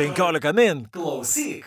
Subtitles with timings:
[0.00, 0.86] 15 min.
[0.96, 1.66] Klausyk.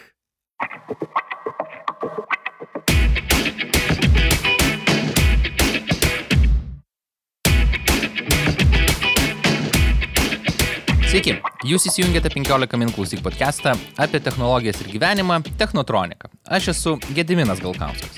[11.12, 16.34] Sveiki, jūs įsijungėte 15 min klausyk podcastą apie technologijas ir gyvenimą Technotronika.
[16.50, 18.18] Aš esu Gediminas Galkauskas.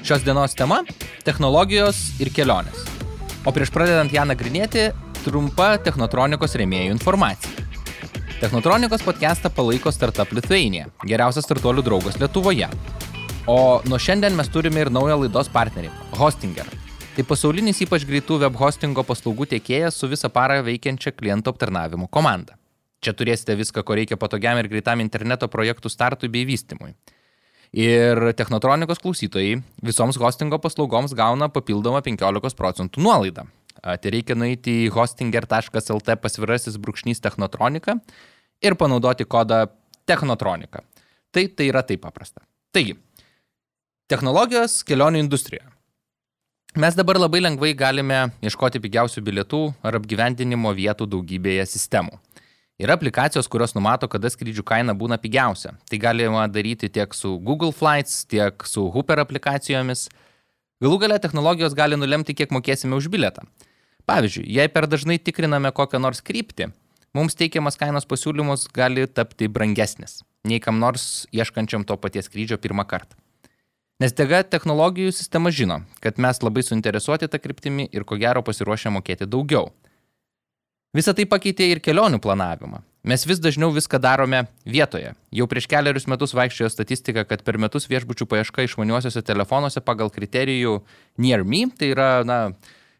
[0.00, 0.80] Šios dienos tema-
[1.28, 2.88] technologijos ir kelionės.
[3.44, 7.59] O prieš pradedant ją nagrinėti, trumpa Technotronikos rėmėjų informacija.
[8.40, 12.70] Technotronikos podcastą palaiko Startup Lithuania, geriausias startuolių draugas Lietuvoje.
[13.44, 16.64] O nuo šiandien mes turime ir naują laidos partnerį- Hostinger.
[17.16, 22.56] Tai pasaulinis ypač greitų web hostingo paslaugų tiekėjas su visą parą veikiančia klientų aptarnavimo komanda.
[23.02, 26.94] Čia turėsite viską, ko reikia patogiam ir greitam interneto projektų startui bei vystimui.
[27.72, 33.44] Ir technotronikos klausytojai visoms hostingo paslaugoms gauna papildomą 15 procentų nuolaidą.
[33.80, 37.96] Tai reikia nueiti į hostinger.lt pasvirasis brūkšnys technotronika
[38.60, 39.64] ir panaudoti kodą
[40.08, 40.84] technotronika.
[41.32, 42.42] Tai tai yra taip paprasta.
[42.74, 42.96] Taigi,
[44.10, 45.68] technologijos kelionių industrijoje.
[46.78, 52.20] Mes dabar labai lengvai galime ieškoti pigiausių bilietų ar apgyvendinimo vietų daugybėje sistemų.
[52.80, 55.74] Yra aplikacijos, kurios numato, kada skrydžių kaina būna pigiausia.
[55.90, 60.06] Tai galima daryti tiek su Google Flights, tiek su Hooper aplikacijomis.
[60.80, 63.44] Galų gale technologijos gali nulemti, kiek mokėsime už bilietą.
[64.08, 66.70] Pavyzdžiui, jei per dažnai tikriname kokią nors kryptį,
[67.16, 72.86] mums teikiamas kainos pasiūlymus gali tapti brangesnis nei kam nors ieškančiam to paties skrydžio pirmą
[72.88, 73.16] kartą.
[74.00, 78.92] Nes tega technologijų sistema žino, kad mes labai suinteresuoti tą kryptimį ir ko gero pasiruošę
[78.94, 79.68] mokėti daugiau.
[80.96, 82.80] Visą tai pakeitė ir kelionių planavimą.
[83.06, 85.12] Mes vis dažniau viską darome vietoje.
[85.32, 90.80] Jau prieš keliarius metus vaikščiojo statistika, kad per metus viešbučių paieška išmaniuosiuose telefonuose pagal kriterijų
[91.20, 92.40] Near Me, tai yra, na,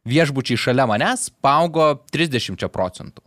[0.09, 3.23] viešbučiai šalia manęs, paaugo 30 procentų.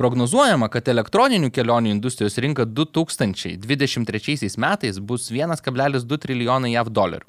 [0.00, 7.28] Prognozuojama, kad elektroninių kelionių industrijos rinka 2023 metais bus 1,2 trilijonai JAV dolerių.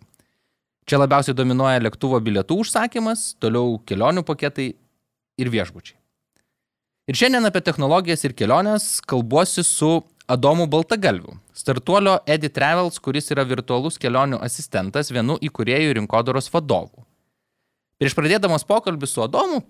[0.87, 4.73] Čia labiausiai dominuoja lėktuvo bilietų užsakymas, toliau kelionių paketai
[5.39, 5.97] ir viešbučiai.
[7.07, 13.43] Ir šiandien apie technologijas ir keliones kalbuosi su Adomu Baltagalviu, startuolio Edi Travels, kuris yra
[13.43, 17.03] virtualus kelionių asistentas, vienu įkūrėjų rinkodaros vadovų.
[18.01, 19.61] Prieš pradėdamas pokalbį su Adomu,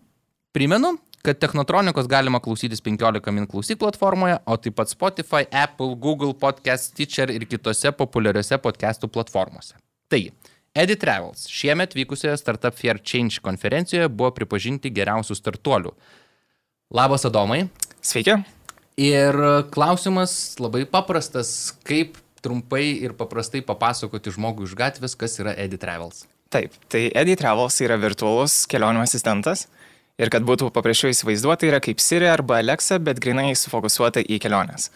[0.56, 6.34] primenu, kad Technotronikos galima klausytis 15 min klausyk platformoje, o taip pat Spotify, Apple, Google
[6.36, 9.78] Podcast, Stitcher ir kitose populiariose podcastų platformose.
[10.12, 10.34] Taigi,
[10.74, 15.94] Edi Travels šiemet vykusioje Startup Fair Change konferencijoje buvo pripažinti geriausių startuolių.
[16.94, 17.68] Labas Adomai.
[18.04, 18.40] Sveiki.
[19.00, 19.38] Ir
[19.74, 26.26] klausimas labai paprastas, kaip trumpai ir paprastai papasakoti žmogui iš gatvės, kas yra Edi Travels.
[26.54, 29.66] Taip, tai Eddie Travels yra virtualus kelionių asistentas.
[30.22, 34.92] Ir kad būtų paprasčiau įsivaizduoti, yra kaip Siri arba Alexa, bet grinai sufokusuota į keliones.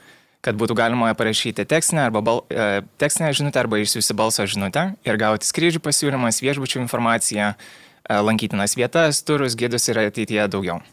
[0.45, 5.17] Kad būtų galima parašyti tekstinę, arba bal, e, tekstinę žinutę arba išsiųsti balso žinutę ir
[5.17, 10.83] gauti skrydžių pasiūlymas, viešbučių informaciją, e, lankytinas vietas, turus, gidus ir ateityje daugiau.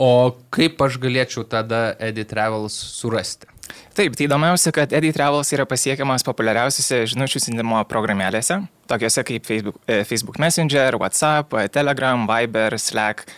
[0.00, 3.50] O kaip aš galėčiau tada Edi Travels surasti?
[3.94, 8.56] Taip, tai įdomiausia, kad Eddie Travels yra pasiekiamas populiariausiose žinučių siuntimo programėlėse,
[8.90, 13.28] tokiuose kaip Facebook, e, Facebook Messenger, WhatsApp, Telegram, Viber, Slack.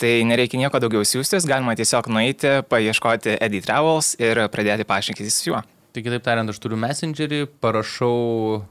[0.00, 5.50] Tai nereikia nieko daugiau siūstis, galima tiesiog nueiti, paieškoti Eddie Travels ir pradėti pašnekėti su
[5.50, 5.62] juo.
[5.92, 8.62] Tai kitaip tariant, aš turiu messengerį, parašau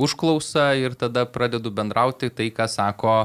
[0.00, 3.18] užklausą ir tada pradedu bendrauti tai, ką sako,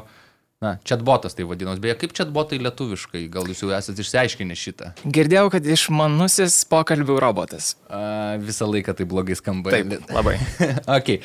[0.64, 1.82] na, chatbotas tai vadinasi.
[1.84, 4.92] Beje, kaip chatbotai lietuviškai, gal jūs jau esate išsiaiškinę šitą?
[5.04, 7.74] Girdėjau, kad išmanusis pokalbių robotas.
[7.90, 9.76] A, visą laiką tai blogai skamba.
[9.76, 10.38] Taip, labai.
[10.98, 11.20] okay.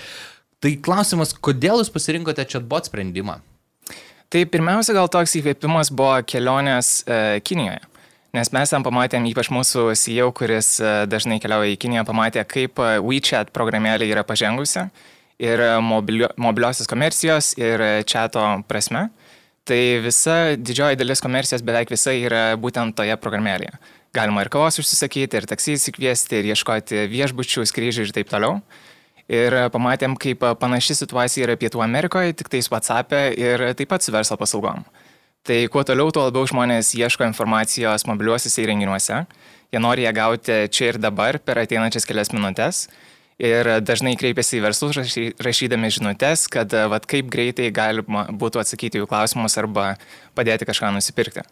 [0.61, 3.39] Tai klausimas, kodėl jūs pasirinkote chatbot sprendimą?
[4.31, 7.81] Tai pirmiausia, gal toks įkvėpimas buvo kelionės e, Kinijoje.
[8.37, 12.79] Nes mes ten pamatėm, ypač mūsų CEO, kuris e, dažnai keliauja į Kiniją, pamatė, kaip
[12.79, 14.85] e, WeChat programėlė yra pažengusi
[15.41, 19.09] ir mobilio, mobiliosios komercijos ir chato prasme.
[19.65, 23.75] Tai visa didžioji dalis komercijos beveik visa yra būtent toje programėlėje.
[24.17, 28.57] Galima ir kavos užsisakyti, ir taksį įsikviesti, ir ieškoti viešbučių, skrydžių ir taip toliau.
[29.31, 34.11] Ir pamatėm, kaip panaši situacija yra Pietų Amerikoje, tik tais WhatsApp'e ir taip pat su
[34.11, 34.83] verslo paslaugom.
[35.47, 39.21] Tai kuo toliau, tuo labiau žmonės ieško informacijos mobiliuosiuose įrenginiuose.
[39.71, 42.89] Jie nori ją gauti čia ir dabar per ateinančias kelias minutės.
[43.41, 49.01] Ir dažnai kreipiasi į verslus rašy, rašydami žinutės, kad vat, kaip greitai galima būtų atsakyti
[49.01, 49.95] jų klausimus arba
[50.37, 51.47] padėti kažką nusipirkti.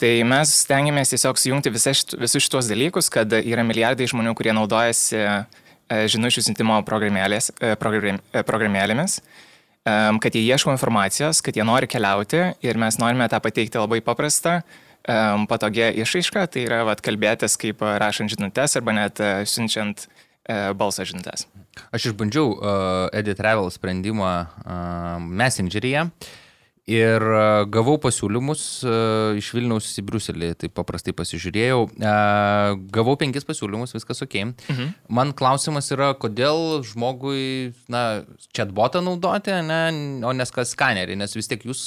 [0.00, 5.20] Tai mes stengiamės tiesiog sujungti šit, visus šitos dalykus, kad yra milijardai žmonių, kurie naudojasi
[6.14, 7.50] žinučių siuntimo programėlės,
[7.82, 9.18] program, programėlėmis,
[10.24, 14.62] kad jie ieško informacijos, kad jie nori keliauti ir mes norime tą pateikti labai paprastą,
[15.52, 19.20] patogia išaiška, tai yra vat, kalbėtis kaip rašant žinutės arba net
[19.50, 20.26] siunčiant uh,
[20.78, 21.46] balso žinutės.
[21.94, 26.08] Aš išbandžiau uh, Edit Travel sprendimą uh, Messengeryje.
[26.90, 27.22] Ir
[27.70, 28.62] gavau pasiūlymus
[29.38, 31.84] iš Vilniaus į Bruselį, tai paprastai pasižiūrėjau.
[32.96, 34.36] Gavau penkis pasiūlymus, viskas ok.
[34.48, 34.90] Mhm.
[35.12, 38.24] Man klausimas yra, kodėl žmogui, na,
[38.56, 39.80] chatbotą naudoti, ne,
[40.26, 41.84] o kas skanerį, nes vis tiek jūs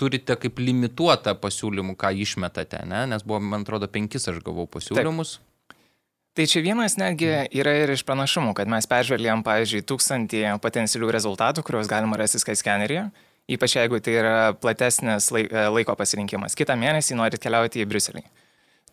[0.00, 3.04] turite kaip limituotą pasiūlymų, ką išmetate, ne?
[3.10, 5.36] nes buvo, man atrodo, penkis aš gavau pasiūlymus.
[5.36, 5.50] Taip.
[6.34, 11.62] Tai čia vienas netgi yra ir iš pranašumų, kad mes peržvelgėm, pavyzdžiui, tūkstantį potencialių rezultatų,
[11.62, 13.04] kuriuos galima rasti Skyscanneryje,
[13.54, 16.56] ypač jeigu tai yra platesnis laiko pasirinkimas.
[16.58, 18.24] Kitą mėnesį norit keliauti į Briuselį.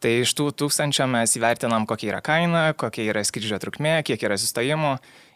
[0.02, 4.38] Tai iš tų tūkstančio mes įvertinam, kokia yra kaina, kokia yra skrydžio trukmė, kiek yra
[4.38, 4.96] sustojimų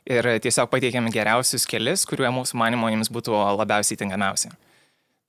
[0.10, 4.54] ir tiesiog pateikėm geriausius kelius, kuriuo mūsų manimo jums būtų labiausiai tinkamiausi.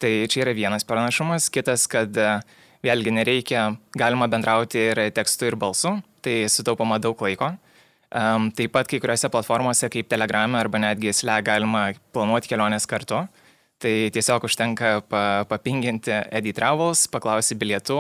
[0.01, 2.17] Tai čia yra vienas pranašumas, kitas, kad
[2.85, 7.55] vėlgi nereikia, galima bendrauti ir tekstu ir balsu, tai sutaupama daug laiko.
[8.17, 13.25] Um, taip pat kai kuriuose platformose kaip Telegram arba netgi Slack galima planuoti kelionės kartu.
[13.83, 17.99] Tai tiesiog užtenka pa, papinginti Edit Travels, paklausti bilietų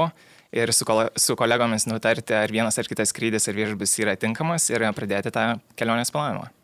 [0.57, 4.71] ir su, kole, su kolegomis nutarti, ar vienas ar kitas skrydis ar viešbus yra tinkamas
[4.73, 6.56] ir pradėti tą kelionės planavimą.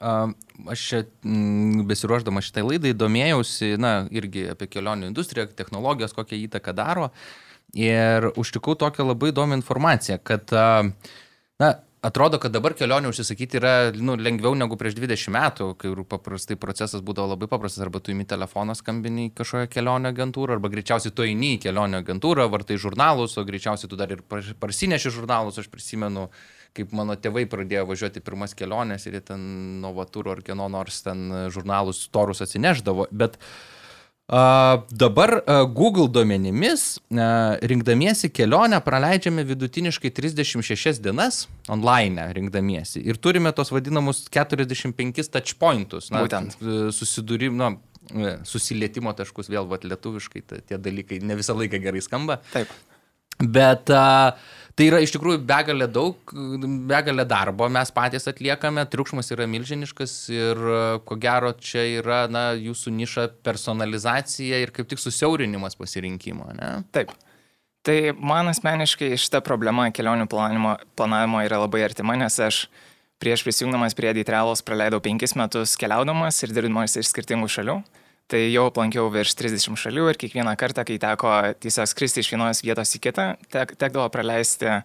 [0.00, 6.76] Aš čia mm, besiruoždama šitai laidai domėjausi, na, irgi apie kelionių industriją, technologijos, kokią įtaką
[6.76, 7.10] daro.
[7.76, 10.52] Ir užtikau tokią labai įdomią informaciją, kad,
[11.60, 11.70] na,
[12.06, 17.04] atrodo, kad dabar kelionę užsisakyti yra nu, lengviau negu prieš 20 metų, kai paprastai procesas
[17.04, 21.26] būdavo labai paprastas, arba tu įmi telefoną skambini į kažkokią kelionę agentūrą, arba greičiausiai tu
[21.26, 26.30] eini į kelionę agentūrą, vartai žurnalus, o greičiausiai tu dar ir parsineši žurnalus, aš prisimenu,
[26.30, 29.46] uh, kaip mano tėvai pradėjo važiuoti pirmas keliones ir jie ten
[29.82, 33.08] Novatūro ar kieno nors ten žurnalus storus atsineždavo.
[33.10, 43.02] Bet uh, dabar uh, Google duomenimis, uh, rinkdamiesi kelionę, praleidžiame vidutiniškai 36 dienas online rinkdamiesi.
[43.06, 46.10] Ir turime tos vadinamus 45 touch pointus.
[46.14, 46.58] Na, Būtent.
[46.96, 47.74] Susidūrim, na,
[48.46, 52.40] susilietimo taškus, vėl vat, lietuviškai, tie dalykai ne visą laiką gerai skamba.
[52.52, 52.70] Taip.
[53.42, 54.32] Bet uh,
[54.76, 56.32] Tai yra iš tikrųjų begalė daug,
[56.88, 60.60] begalė darbo mes patys atliekame, triukšmas yra milžiniškas ir
[61.08, 66.50] ko gero čia yra na, jūsų niša personalizacija ir kaip tik susiaurinimas pasirinkimo.
[66.58, 66.68] Ne?
[66.92, 67.14] Taip.
[67.88, 72.66] Tai man asmeniškai šita problema kelionių planavimo, planavimo yra labai artima, nes aš
[73.22, 77.78] prieš prisijungdamas prie Deitrelos praleidau penkis metus keliaudamas ir dirbdamas iš skirtingų šalių.
[78.26, 81.32] Tai jau aplankiau virš 30 šalių ir kiekvieną kartą, kai teko
[81.62, 84.80] tiesiog skristi iš vienos vietos į kitą, tek, tekdavo praleisti,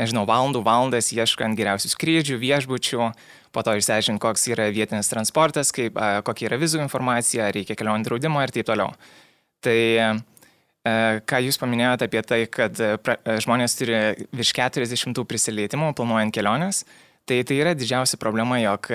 [0.00, 3.10] nežinau, valandų valandas ieškant geriausių skrydžių, viešbučių,
[3.52, 8.40] po to išsiaiškinti, koks yra vietinis transportas, kaip, kokia yra vizų informacija, reikia kelionių draudimo
[8.44, 8.96] ir taip toliau.
[9.64, 9.78] Tai
[11.28, 12.80] ką jūs paminėjote apie tai, kad
[13.44, 14.00] žmonės turi
[14.36, 16.84] virš 40 prisilietimų planuojant keliones,
[17.28, 18.88] tai tai yra didžiausia problema, jog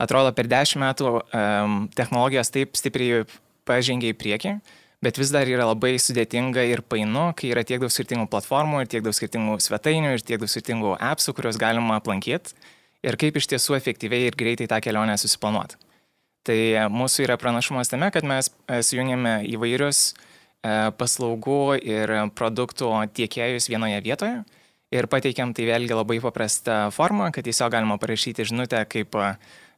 [0.00, 3.24] atrodo per dešimt metų um, technologijos taip stipriai
[3.68, 4.54] pažengė į priekį,
[5.04, 8.90] bet vis dar yra labai sudėtinga ir painu, kai yra tiek daug skirtingų platformų, ir
[8.92, 12.56] tiek daug skirtingų svetainių, ir tiek daug skirtingų appsų, kuriuos galima aplankyti,
[13.06, 15.78] ir kaip iš tiesų efektyviai ir greitai tą kelionę susiplanuoti.
[16.48, 16.56] Tai
[16.88, 20.14] mūsų yra pranašumas tame, kad mes e, sujungėme įvairius e,
[20.96, 24.38] paslaugų ir produktų tiekėjus vienoje vietoje
[24.90, 29.16] ir pateikėm tai vėlgi labai paprastą formą, kad tiesiog galima parašyti žinutę kaip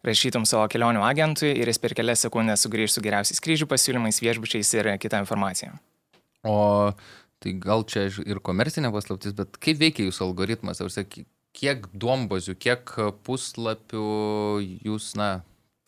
[0.07, 4.73] rašytum savo kelionių agentui ir jis per kelias sekundės sugrįž su geriausiais skrydžių pasiūlymais, viešbučiais
[4.79, 5.77] ir kitą informaciją.
[6.49, 6.93] O
[7.43, 10.83] tai gal čia ir komercinė paslaptis, bet kaip veikia jūsų algoritmas?
[10.83, 10.91] Ar
[11.53, 12.95] kiek duombazių, kiek
[13.27, 14.07] puslapių
[14.87, 15.31] jūs, na,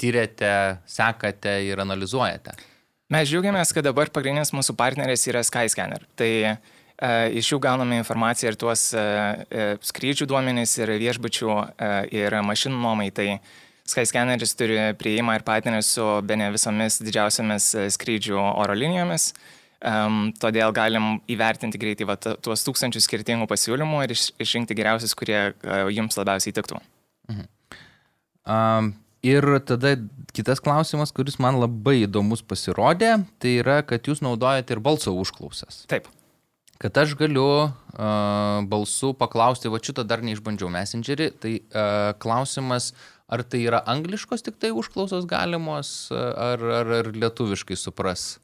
[0.00, 2.56] tyrėte, sekate ir analizuojate?
[3.12, 6.06] Mes džiaugiamės, kad dabar pagrindinis mūsų partneris yra Skyscanner.
[6.18, 6.56] Tai e,
[7.38, 12.80] iš jų gauname informaciją ir tuos e, e, skrydžių duomenys, ir viešbučių, e, ir mašinų
[12.80, 13.10] nuomai.
[13.14, 13.28] Tai
[13.84, 19.32] Skyscanneris turi prieimą ir partnerį su be ne visomis didžiausiamis e, skrydžių oro linijomis.
[19.84, 25.36] Um, todėl galim įvertinti greitai va, tuos tūkstančius skirtingų pasiūlymų ir iš, išrinkti geriausius, kurie
[25.52, 26.78] uh, jums labiausiai tiktų.
[27.28, 27.50] Mhm.
[28.48, 28.88] Um,
[29.24, 29.98] ir tada
[30.32, 35.84] kitas klausimas, kuris man labai įdomus pasirodė, tai yra, kad jūs naudojate ir balso užklausas.
[35.92, 36.08] Taip.
[36.84, 37.70] Kad aš galiu uh,
[38.68, 44.44] balsu paklausti, va šito dar neišbandžiau Messengerį, tai uh, klausimas, uh, Ar tai yra angliškos
[44.44, 48.36] tik tai užklausos galimos, ar, ar, ar lietuviškai supras?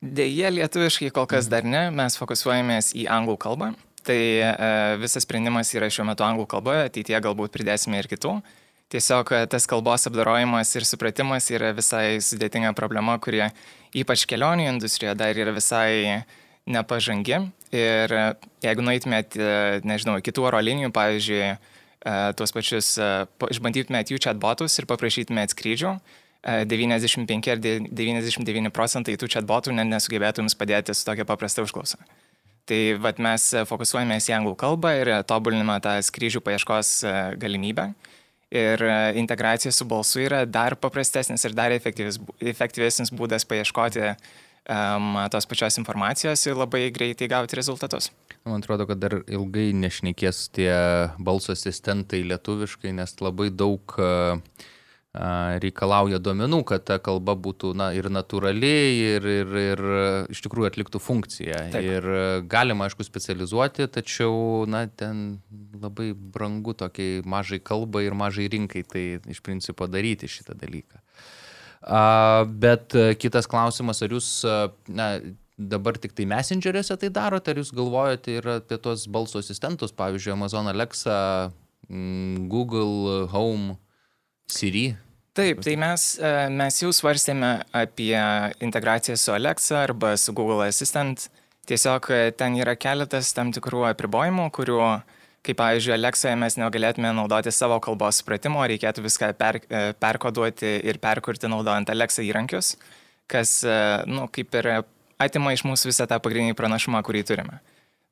[0.00, 3.72] Deja, lietuviškai kol kas dar ne, mes fokusuojamės į anglų kalbą.
[4.06, 4.52] Tai e,
[5.02, 8.36] visas sprendimas yra šiuo metu anglų kalboje, ateityje galbūt pridėsime ir kitų.
[8.94, 13.48] Tiesiog tas kalbos apdarojimas ir supratimas yra visai sudėtinga problema, kurie
[13.98, 16.22] ypač kelionių industrijoje dar yra visai
[16.66, 17.38] nepažangi
[17.74, 18.14] ir
[18.64, 19.38] jeigu nueitumėt,
[19.86, 21.56] nežinau, kitų oro linijų, pavyzdžiui,
[22.38, 22.92] tuos pačius,
[23.50, 25.96] išbandytumėt jų chatbotus ir paprašytumėt skrydžių,
[26.46, 31.98] 95 ar 99 procentai tų chatbotų nesugebėtų jums padėti su tokia paprasta užklausa.
[32.66, 36.92] Tai vat, mes fokusuojamės į anglų kalbą ir tobuliname tą skrydžių paieškos
[37.38, 37.92] galimybę.
[38.54, 38.82] Ir
[39.18, 44.12] integracija su balsu yra dar paprastesnis ir dar efektyvesnis būdas paieškoti
[44.68, 48.10] um, tos pačios informacijos ir labai greitai gauti rezultatus.
[48.46, 50.72] Man atrodo, kad dar ilgai nešnekės tie
[51.18, 54.38] balso asistentai lietuviškai, nes labai daug uh,
[55.62, 58.72] reikalauja duomenų, kad ta kalba būtų na, ir natūrali,
[59.16, 59.82] ir, ir, ir
[60.32, 61.62] iš tikrųjų atliktų funkciją.
[61.72, 61.88] Taip.
[61.88, 62.08] Ir
[62.50, 65.40] galima, aišku, specializuoti, tačiau na, ten
[65.80, 71.00] labai brangu tokiai mažai kalbai ir mažai rinkai tai iš principo daryti šitą dalyką.
[71.86, 74.28] Bet e, kitas klausimas, ar jūs
[74.90, 75.06] na,
[75.56, 80.34] dabar tik tai messengeriuose tai darote, ar jūs galvojate ir apie tos balso asistentus, pavyzdžiui,
[80.34, 81.16] Amazon Alexa,
[82.50, 83.76] Google Home,
[84.50, 84.88] Siri?
[85.36, 88.16] Taip, tai mes, e, mes jau svarstėme apie
[88.64, 91.28] integraciją su Alexa arba su Google Assistant.
[91.66, 95.15] Tiesiog e, ten yra keletas tam tikrų apribojimų, kuriuo uh,
[95.46, 100.98] kaip pavyzdžiui, Aleksoje mes negalėtume naudoti savo kalbos supratimo, reikėtų viską per, e, perkoduoti ir
[101.02, 102.74] perkurti naudojant Alexa įrankius,
[103.30, 103.76] kas, e,
[104.10, 104.70] nu, kaip ir
[105.22, 107.60] atima iš mūsų visą tą pagrindinį pranašumą, kurį turime.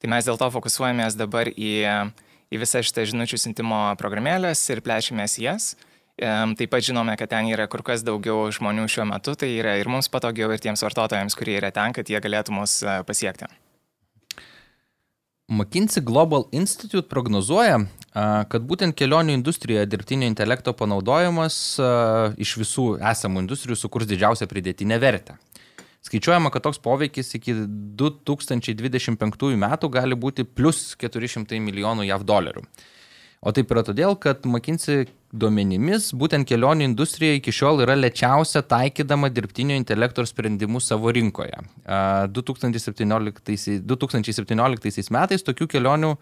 [0.00, 1.74] Tai mes dėl to fokusuojamės dabar į,
[2.52, 5.74] į visą šitą žinučių sintimo programėlės ir plečiamės jas.
[6.20, 9.90] Taip pat žinome, kad ten yra kur kas daugiau žmonių šiuo metu, tai yra ir
[9.90, 13.48] mums patogiau, ir tiems vartotojams, kurie yra ten, kad jie galėtų mus e, pasiekti.
[15.48, 17.82] McKinsey Global Institute prognozuoja,
[18.48, 21.56] kad būtent kelionių industrijoje dirbtinio intelekto panaudojimas
[22.40, 25.36] iš visų esamų industrijų sukurs didžiausią pridėtinę vertę.
[26.04, 27.54] Skaičiuojama, kad toks poveikis iki
[28.00, 32.64] 2025 metų gali būti plus 400 milijonų JAV dolerių.
[33.44, 39.30] O taip yra todėl, kad McKinsey duomenimis būtent kelionių industrija iki šiol yra lėčiausia taikydama
[39.34, 41.58] dirbtinio intelekto sprendimus savo rinkoje.
[42.38, 46.16] 2017, 2017 metais tokių kelionių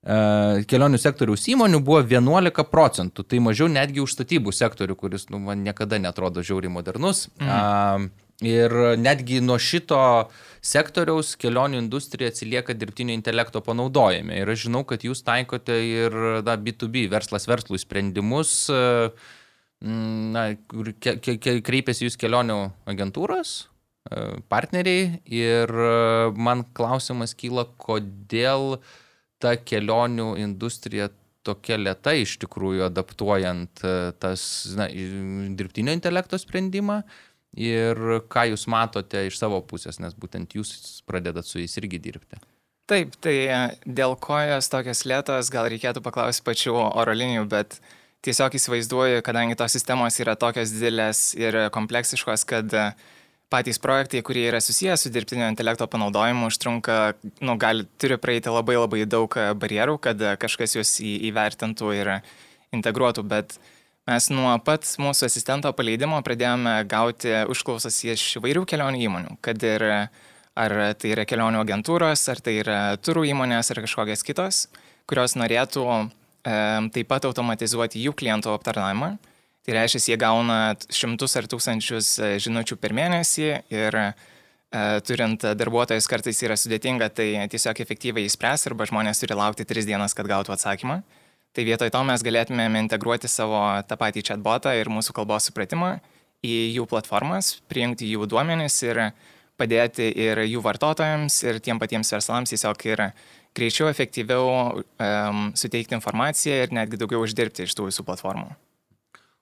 [0.00, 5.60] kelionių sektoriaus įmonių buvo 11 procentų, tai mažiau netgi už statybų sektorių, kuris nu, man
[5.60, 7.28] niekada netrodo žiauriai modernus.
[7.40, 8.08] Mhm.
[8.40, 14.42] Ir netgi nuo šito sektoriaus kelionių industrija atsilieka dirbtinio intelekto panaudojime.
[14.42, 18.54] Ir aš žinau, kad jūs taikote ir na, B2B, verslas verslų sprendimus,
[19.80, 20.44] na,
[21.00, 22.58] ke, ke, kreipiasi jūs kelionių
[22.92, 23.54] agentūros,
[24.52, 25.22] partneriai.
[25.24, 25.72] Ir
[26.36, 28.82] man klausimas kyla, kodėl
[29.40, 31.08] ta kelionių industrija
[31.46, 33.80] tokia lėta iš tikrųjų adaptuojant
[34.20, 34.42] tas
[34.76, 34.90] na,
[35.56, 37.00] dirbtinio intelekto sprendimą
[37.56, 37.98] ir
[38.30, 42.40] ką jūs matote iš savo pusės, nes būtent jūs pradedat su jais irgi dirbti.
[42.90, 47.78] Taip, tai e, dėl ko jos tokios lėtos, gal reikėtų paklausti pačių oro linijų, bet
[48.26, 52.88] tiesiog įsivaizduoju, kadangi tos sistemos yra tokios didelės ir kompleksiškos, kad e,
[53.50, 56.98] patys projektai, kurie yra susijęs su dirbtinio intelekto panaudojimu, užtrunka,
[57.46, 62.16] nu, gali, turi praeiti labai labai daug e, barjerų, kad kažkas juos į, įvertintų ir
[62.74, 69.02] integruotų, bet uh, Mes nuo pat mūsų asistento paleidimo pradėjome gauti užklausas iš įvairių kelionių
[69.06, 69.84] įmonių, kad ir
[70.58, 74.62] ar tai yra kelionių agentūros, ar tai yra turų įmonės, ar kažkokios kitos,
[75.10, 76.00] kurios norėtų e,
[76.96, 79.14] taip pat automatizuoti jų klientų aptarnavimą.
[79.66, 84.10] Tai reiškia, jie gauna šimtus ar tūkstančius e, žinučių per mėnesį ir e,
[85.06, 90.16] turint darbuotojus kartais yra sudėtinga tai tiesiog efektyviai įspręs arba žmonės turi laukti tris dienas,
[90.16, 91.02] kad gautų atsakymą.
[91.50, 95.96] Tai vietoj to mes galėtumėme integruoti savo tą patį chatbotą ir mūsų kalbos supratimą
[96.46, 99.02] į jų platformas, prijungti jų duomenis ir
[99.60, 103.02] padėti ir jų vartotojams, ir tiem patiems verslams tiesiog ir
[103.56, 104.46] greičiau, efektyviau
[104.78, 108.54] um, suteikti informaciją ir netgi daugiau uždirbti iš tų visų platformų.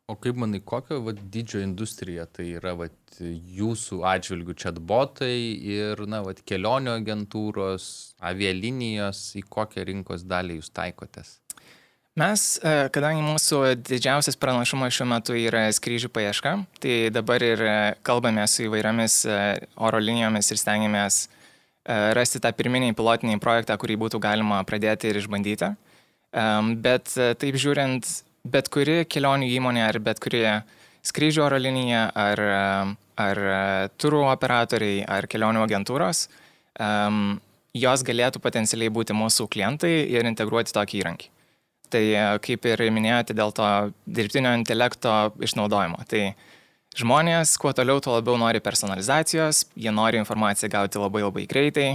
[0.08, 6.22] O kaip manai, kokio vat, didžio industrija tai yra vat, jūsų atžvilgių chatbotai ir na,
[6.24, 7.90] vat, kelionių agentūros,
[8.30, 11.34] avialinijos, į kokią rinkos dalį jūs taikotės?
[12.18, 17.74] Mes, e, kadangi mūsų didžiausias pranašumas šiuo metu yra skrydžių paieška, tai dabar ir e,
[18.06, 19.36] kalbame su įvairiomis e,
[19.86, 21.26] oro linijomis ir stengiamės
[21.88, 25.70] rasti tą pirminį pilotinį projektą, kurį būtų galima pradėti ir išbandyti.
[26.84, 28.10] Bet taip žiūrint,
[28.44, 30.42] bet kuri kelionių įmonė ar bet kuri
[31.08, 32.44] skrydžių oro linija ar,
[33.24, 33.40] ar
[33.96, 36.26] turų operatoriai ar kelionių agentūros,
[37.86, 41.32] jos galėtų potencialiai būti mūsų klientai ir integruoti tokį įrankį.
[41.88, 43.66] Tai e, kaip ir minėjote dėl to
[44.04, 45.14] dirbtinio intelekto
[45.44, 46.02] išnaudojimo.
[46.10, 46.22] Tai
[46.98, 51.90] žmonės kuo toliau, tuo labiau nori personalizacijos, jie nori informaciją gauti labai labai greitai.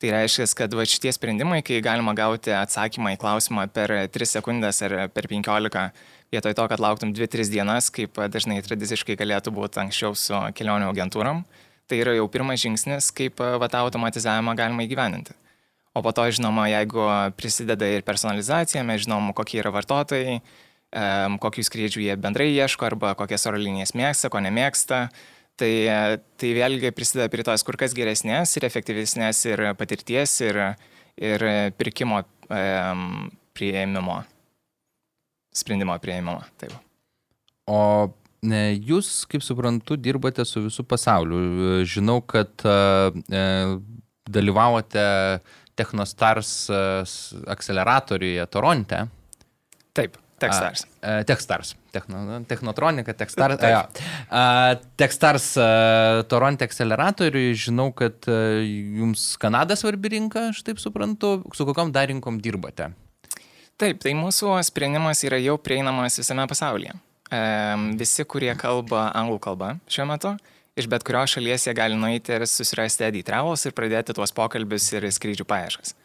[0.00, 4.80] Tai reiškia, kad va šitie sprendimai, kai galima gauti atsakymą į klausimą per 3 sekundės
[4.86, 5.90] ar per 15,
[6.32, 11.44] vietoj to, kad lauktum 2-3 dienas, kaip dažnai tradiciškai galėtų būti anksčiau su kelionių agentūrom,
[11.84, 15.36] tai yra jau pirmas žingsnis, kaip va tą automatizavimą galima įgyveninti.
[15.94, 17.02] O po to, žinoma, jeigu
[17.34, 20.38] prisideda ir personalizacija, mes žinom, kokie yra vartotojai,
[21.42, 25.08] kokių skrydžių jie bendrai ieško arba kokias oro linijas mėgsta, ko nemėgsta.
[25.60, 25.72] Tai,
[26.40, 30.60] tai vėlgi prisideda prie tos kur kas geresnės ir efektyvesnės ir patirties ir,
[31.20, 31.44] ir
[31.76, 34.22] pirkimo um, prieimimo,
[35.52, 36.38] sprendimo prieimimo.
[36.62, 36.78] Taip.
[37.68, 37.82] O
[38.46, 41.82] ne, jūs, kaip suprantu, dirbate su visų pasauliu.
[41.84, 42.78] Žinau, kad e,
[44.30, 45.04] dalyvavote
[45.80, 46.50] Technostars
[47.48, 49.06] akceleratoriuje Toronte.
[49.96, 50.20] Taip.
[50.40, 50.86] Techstars.
[51.02, 51.74] A, Techstars.
[51.92, 53.60] Techno, technotronika, Techstars.
[53.60, 53.88] Ja.
[54.30, 58.38] A, Techstars a, Toronto akceleratoriui, žinau, kad a,
[59.00, 61.42] jums Kanada svarbi rinka, aš taip suprantu.
[61.56, 62.88] Su kokiam dar rinkom dirbate?
[63.80, 66.96] Taip, tai mūsų sprendimas yra jau prieinamas visame pasaulyje.
[67.30, 67.42] E,
[68.00, 70.34] visi, kurie kalba anglų kalbą šiuo metu,
[70.78, 74.90] iš bet kurios šalies jie gali nueiti ir susirasti Eddie Travels ir pradėti tuos pokalbius
[74.94, 75.96] ir skrydžių paieškas.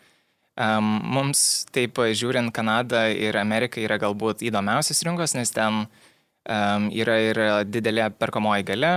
[0.55, 7.17] Um, mums, taip žiūrint, Kanada ir Amerika yra galbūt įdomiausias rinkos, nes ten um, yra
[7.19, 8.93] ir didelė perkamoji gale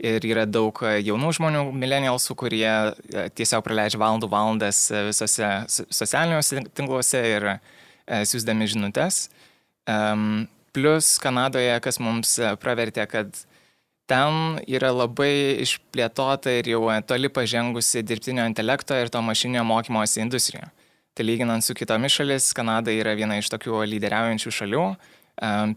[0.00, 7.22] ir yra daug jaunų žmonių, millennialsų, kurie e, tiesiog praleidžia valandų valandas visose socialiniuose tinkluose
[7.30, 7.62] ir uh,
[8.06, 9.26] siūsdami žinutės.
[9.88, 10.46] Um,
[10.76, 13.32] plus Kanadoje, kas mums pravertė, kad
[14.10, 20.70] ten yra labai išplėtota ir jau toli pažengusi dirbtinio intelekto ir to mašininio mokymosi industrija.
[21.16, 24.84] Tai lyginant su kitomis šalis, Kanada yra viena iš tokių lyderiaujančių šalių,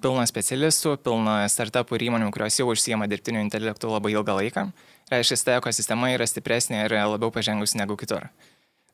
[0.03, 4.65] pilna specialistų, pilna startupų ir įmonių, kurios jau užsijama dirbtiniu intelektu labai ilgą laiką.
[5.09, 8.27] Reiškia, ta ekosistema yra stipresnė ir labiau pažengusi negu kitur.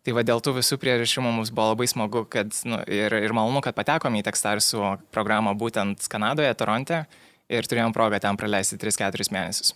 [0.06, 3.64] Tai va dėl tų visų priežasčių mums buvo labai smagu kad, nu, ir, ir malonu,
[3.66, 7.08] kad patekome į Techstarsų programą būtent Kanadoje, Toronte
[7.50, 9.74] ir turėjom progą ten praleisti 3-4 mėnesius.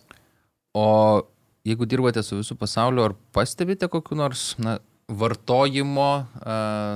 [0.77, 1.25] O
[1.67, 4.77] jeigu dirbate su visų pasauliu, ar pastebite kokiu nors na,
[5.09, 6.11] vartojimo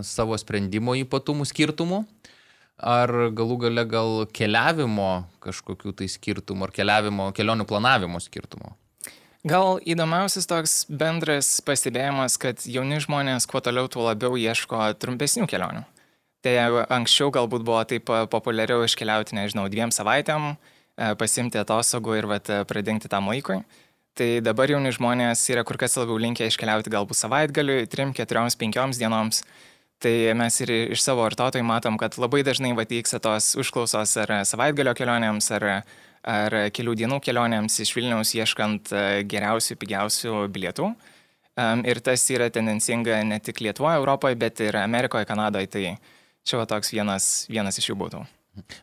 [0.06, 2.04] savo sprendimo ypatumų skirtumų,
[2.78, 8.76] ar galų gale gal keliavimo kažkokių tai skirtumų, ar keliavimo, kelionių planavimo skirtumų?
[9.44, 15.84] Gal įdomiausias toks bendras pastebėjimas, kad jauni žmonės kuo toliau, tuo labiau ieško trumpesnių kelionių.
[16.44, 16.54] Tai
[16.92, 20.58] anksčiau galbūt buvo taip populiariau iškeliauti, nežinau, dviem savaitėm,
[21.20, 23.62] pasimti atostogų ir vat, pradingti tam laikui.
[24.14, 29.00] Tai dabar jauni žmonės yra kur kas labiau linkę iškeliauti galbūt savaitgaliui, 3, 4, 5
[29.00, 29.42] dienoms.
[30.04, 34.92] Tai mes ir iš savo vartotojų matom, kad labai dažnai vyksta tos užklausos ar savaitgalio
[35.00, 35.66] kelionėms, ar,
[36.28, 40.92] ar kelių dienų kelionėms iš Vilniaus ieškant e, geriausių, pigiausių bilietų.
[41.88, 45.70] Ir tas yra tendencinga ne tik Lietuvoje, Europoje, bet ir Amerikoje, Kanadoje.
[45.72, 45.84] Tai
[46.48, 48.24] čia va toks vienas, vienas iš jų būtų.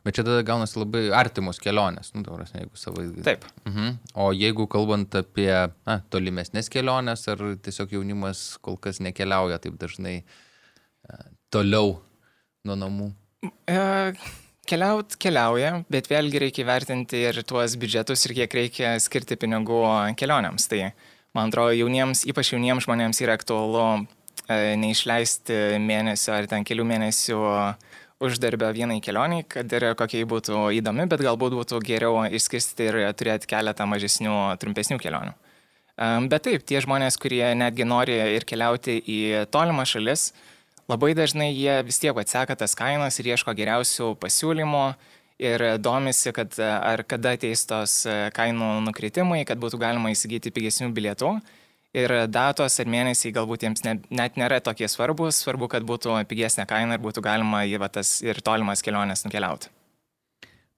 [0.03, 3.07] Bet čia tada gaunasi labai artimos kelionės, nu, tauras, jeigu savai.
[3.23, 3.45] Taip.
[3.69, 4.01] Mhm.
[4.19, 5.53] O jeigu kalbant apie
[5.87, 11.21] na, tolimesnės kelionės, ar tiesiog jaunimas kol kas nekeliauja taip dažnai e,
[11.55, 12.01] toliau
[12.67, 13.13] nuo namų?
[13.71, 13.79] E,
[14.69, 19.85] keliaut keliauja, bet vėlgi reikia vertinti ir tuos biudžetus ir kiek reikia skirti pinigų
[20.19, 20.67] kelionėms.
[20.73, 20.89] Tai
[21.39, 23.85] man atrodo, jauniems, ypač jauniems žmonėms yra aktualu
[24.51, 27.41] neišleisti mėnesio ar ten kelių mėnesių
[28.21, 32.99] uždarbio vienai kelioniai, kad ir kokia jį būtų įdomi, bet galbūt būtų geriau išskirsti ir
[33.17, 35.33] turėti keletą mažesnių, trumpesnių kelionių.
[36.33, 39.21] Bet taip, tie žmonės, kurie netgi nori ir keliauti į
[39.53, 40.31] tolimą šalis,
[40.89, 44.85] labai dažnai jie vis tiek atseka tas kainas ir ieško geriausių pasiūlymų
[45.41, 48.03] ir domisi, kad ar kada ateis tos
[48.37, 51.39] kainų nukritimai, kad būtų galima įsigyti pigesnių bilietų
[51.97, 56.67] ir datos ir mėnesiai galbūt jiems ne, net nėra tokie svarbus, svarbu, kad būtų pigesnė
[56.71, 59.71] kaina ir būtų galima į tas ir tolimas keliones nukeliauti.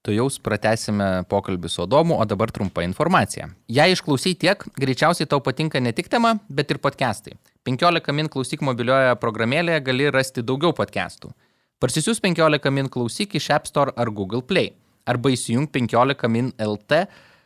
[0.03, 3.47] Tu jau pratesime pokalbį su Odomu, o dabar trumpa informacija.
[3.71, 7.37] Jei išklausai tiek, greičiausiai tau patinka ne tik tema, bet ir podcastai.
[7.63, 11.31] 15 min klausyk mobilioje programėlėje gali rasti daugiau podcastų.
[11.79, 14.73] Parsisius 15 min klausyk iš App Store ar Google Play.
[15.07, 17.05] Arba įsijung 15 min LT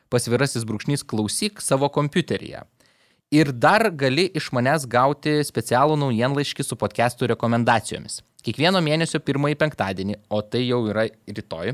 [0.09, 2.63] pasvirasis brūkšnys klausyk savo kompiuteryje.
[3.27, 8.21] Ir dar gali iš manęs gauti specialų naujienlaiškį su podcastų rekomendacijomis.
[8.39, 11.73] Kiekvieno mėnesio pirmąjį penktadienį, o tai jau yra rytoj,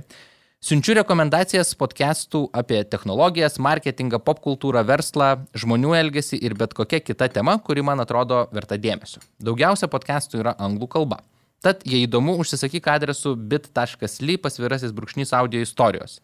[0.57, 7.59] siunčiu rekomendacijas podcastų apie technologijas, marketingą, popkultūrą, verslą, žmonių elgesį ir bet kokia kita tema,
[7.61, 9.21] kuri man atrodo verta dėmesio.
[9.37, 11.21] Daugiausia podcastų yra anglų kalba.
[11.61, 16.17] Tad, jei įdomu, užsisakyk adresu bit.ly pasvirasis brūkšnys audio istorijos.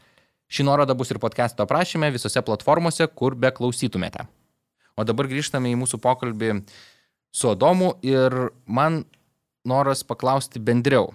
[0.49, 4.25] Ši nuoroda bus ir podcast'o aprašyme visose platformose, kur be klausytumėte.
[4.99, 6.59] O dabar grįžtame į mūsų pokalbį
[7.31, 8.33] su Adomu ir
[8.67, 9.05] man
[9.67, 11.13] noras paklausti bendriau.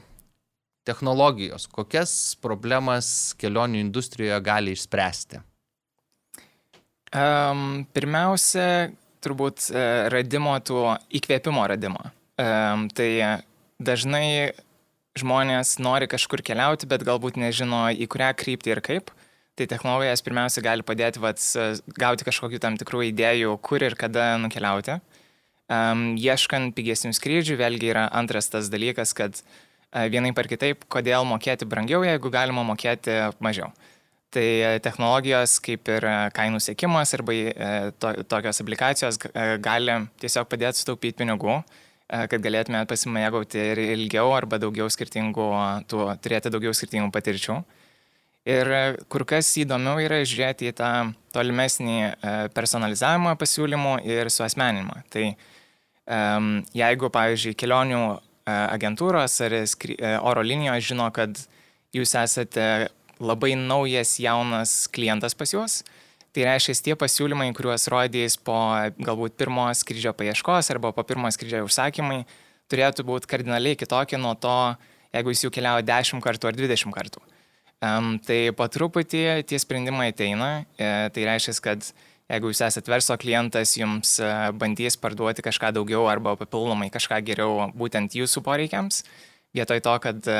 [0.84, 5.40] Technologijos, kokias problemas kelionių industrijoje gali išspręsti?
[7.14, 8.90] Um, pirmiausia,
[9.24, 10.82] turbūt uh, radimo tų
[11.20, 12.10] įkvėpimo radimo.
[12.40, 13.40] Um, tai
[13.80, 14.52] dažnai
[15.16, 19.14] žmonės nori kažkur keliauti, bet galbūt nežino į kurią kryptį ir kaip.
[19.54, 21.42] Tai technologijas pirmiausia gali padėti vat,
[21.94, 24.98] gauti kažkokių tam tikrų idėjų, kur ir kada nukeliauti.
[25.70, 29.62] Um, ieškant pigesnių skrydžių, vėlgi yra antras tas dalykas, kad uh,
[30.10, 33.14] vienai par kitaip, kodėl mokėti brangiau, jeigu galima mokėti
[33.44, 33.70] mažiau.
[34.34, 37.68] Tai e, technologijos kaip ir e, kainų sėkimas arba e,
[38.02, 39.20] to, tokios aplikacijos
[39.62, 41.60] gali tiesiog padėti sutaupyti pinigų,
[42.10, 45.46] kad galėtumėte pasimėgauti ir ilgiau arba daugiau skirtingų,
[45.88, 47.56] tų, turėti daugiau skirtingų patirčių.
[48.44, 48.68] Ir
[49.08, 50.90] kur kas įdomiau yra žiūrėti į tą
[51.32, 51.96] tolimesnį
[52.52, 55.00] personalizavimą pasiūlymų ir suasmeninimą.
[55.08, 55.24] Tai
[56.76, 58.02] jeigu, pavyzdžiui, kelionių
[58.44, 59.56] agentūros ar
[60.20, 61.40] oro linijos žino, kad
[61.96, 65.80] jūs esate labai naujas jaunas klientas pas juos.
[66.34, 68.56] Tai reiškia, tie pasiūlymai, kuriuos rodys po
[68.98, 72.24] galbūt pirmo skrydžio paieškos arba po pirmo skrydžio užsakymai,
[72.68, 74.74] turėtų būti kardinaliai kitokie nuo to,
[75.14, 77.22] jeigu jis jau keliauja 10 kartų ar 20 kartų.
[77.84, 80.64] Um, tai po truputį tie sprendimai ateina.
[80.78, 81.88] E, tai reiškia, kad
[82.30, 87.68] jeigu jūs esate verslo klientas, jums e, bandys parduoti kažką daugiau arba papildomai kažką geriau
[87.76, 89.02] būtent jūsų poreikiams.
[89.54, 90.38] Vietoj to, kad, e,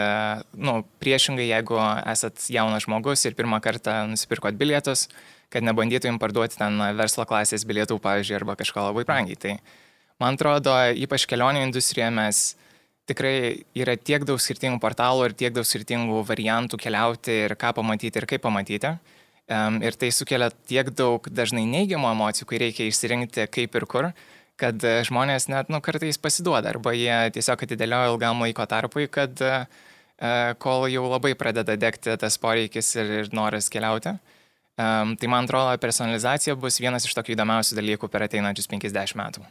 [0.56, 1.78] nu, priešingai, jeigu
[2.14, 5.08] esat jaunas žmogus ir pirmą kartą nusipirkot bilietus,
[5.52, 9.38] kad nebandytumėm parduoti ten verslo klasės bilietų, pavyzdžiui, arba kažko labai brangiai.
[9.38, 9.56] Tai
[10.22, 12.44] man atrodo, ypač kelionių industrijoje mes
[13.10, 18.22] tikrai yra tiek daug skirtingų portalų ir tiek daug skirtingų variantų keliauti ir ką pamatyti
[18.22, 18.94] ir kaip pamatyti.
[19.84, 24.08] Ir tai sukelia tiek daug dažnai neigiamų emocijų, kai reikia išsirinkti kaip ir kur
[24.60, 29.40] kad e, žmonės net nu, kartais pasiduoda arba jie tiesiog atidėlioja ilgam laiko tarpui, kad
[29.42, 29.56] e,
[30.18, 30.30] e,
[30.62, 34.16] kol jau labai pradeda degti tas poreikis ir, ir noras keliauti.
[34.74, 39.44] Tai man atrodo, personalizacija bus vienas iš tokių įdomiausių dalykų per ateinančius 50 metų.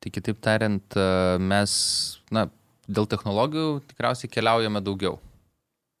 [0.00, 0.96] Tai kitaip tariant,
[1.36, 1.74] mes,
[2.32, 2.46] na,
[2.88, 5.18] dėl technologijų tikriausiai keliaujame daugiau.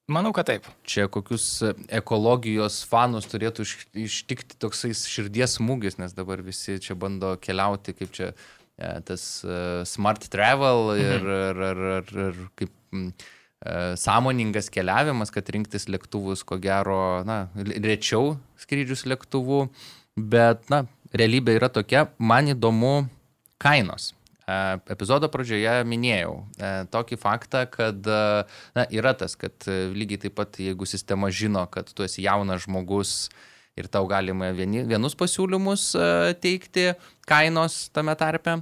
[0.04, 0.66] Manau, kad taip.
[0.84, 3.64] Čia kokius e, ekologijos fanus turėtų
[4.02, 9.56] ištikti toksai širdies smūgis, nes dabar visi čia bando keliauti kaip čia e, tas e,
[9.88, 11.32] smart travel ir, mhm.
[11.32, 12.76] ir, ir, ir, ir kaip
[13.96, 19.62] sąmoningas keliavimas, kad rinktis lėktuvus, ko gero, na, rečiau skrydžius lėktuvų,
[20.20, 20.82] bet, na,
[21.16, 23.06] realybė yra tokia, man įdomu
[23.56, 24.10] kainos.
[24.44, 30.58] Epizodo pradžioje minėjau e, tokį faktą, kad na, yra tas, kad e, lygiai taip pat,
[30.60, 33.30] jeigu sistema žino, kad tu esi jaunas žmogus
[33.80, 36.08] ir tau galima vieni, vienus pasiūlymus e,
[36.44, 36.90] teikti
[37.28, 38.60] kainos tame tarpe.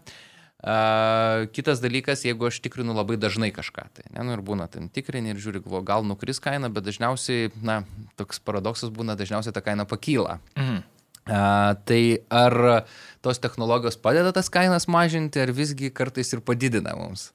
[0.63, 4.87] Uh, kitas dalykas, jeigu aš tikrinu labai dažnai kažką, tai ne, nu ir būna ten
[4.95, 7.81] tikrini ir žiūri, gal nukris kaina, bet dažniausiai, na,
[8.15, 10.39] toks paradoksas būna, dažniausiai ta kaina pakyla.
[10.55, 10.85] Mhm.
[11.27, 12.83] A, tai ar
[13.23, 17.31] tos technologijos padeda tas kainas mažinti, ar visgi kartais ir padidina mums?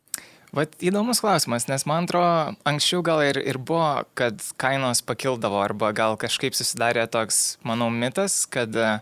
[0.56, 5.91] Vat įdomus klausimas, nes man atrodo, anksčiau gal ir, ir buvo, kad kainos pakildavo, arba
[5.95, 8.93] gal kažkaip susidarė toks, manau, mitas, kad e,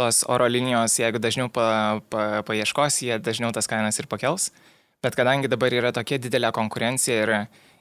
[0.00, 4.48] tos oro linijos, jeigu dažniau pa, pa, paieškos, jie dažniau tas kainas ir pakels.
[5.04, 7.34] Bet kadangi dabar yra tokia didelė konkurencija ir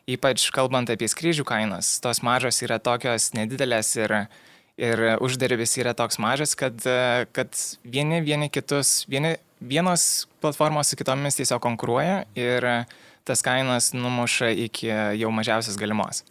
[0.07, 4.13] ypač kalbant apie skrydžių kainas, tos mažos yra tokios nedidelės ir
[4.77, 6.79] ir uždarbis yra toks mažas, kad,
[7.33, 12.67] kad vieni, vieni kitus, vieni, vienos platformos su kitomis tiesiog konkuruoja ir
[13.27, 16.23] tas kainas numuša iki jau mažiausios galimos.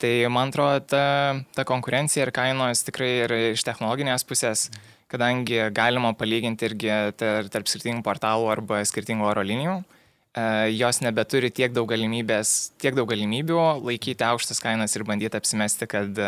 [0.00, 1.04] Tai man atrodo, ta,
[1.52, 4.68] ta konkurencija ir kainos tikrai ir iš technologinės pusės,
[5.12, 10.44] kadangi galima palyginti irgi tarp, skirtingų portalų arba skirtingų oro linijų, e,
[10.78, 16.22] jos nebeturi tiek daug, tiek daug galimybių laikyti aukštas kainas ir bandyti apsimesti, kad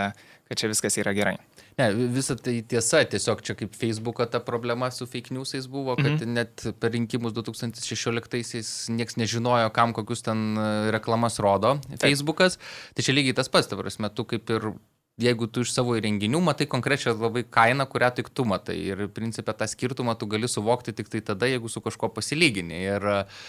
[0.48, 1.36] kad čia viskas yra gerai.
[1.78, 6.10] Ne, visa tai tiesa, tiesiog čia kaip Facebook'o ta problema su fake newsais buvo, kad
[6.10, 6.34] mm -hmm.
[6.36, 12.58] net per rinkimus 2016-aisiais niekas nežinojo, kam kokius ten e, reklamas rodo Facebook'as.
[12.94, 14.72] Tai čia lygiai tas pats, ta prasme, tu kaip ir
[15.20, 18.78] jeigu tu iš savo įrenginių matai konkrečią labai kainą, kurią tik tu matai.
[18.92, 22.78] Ir principė tą skirtumą tu gali suvokti tik tai tada, jeigu su kažkuo pasilygini.
[22.94, 23.42] Ir uh,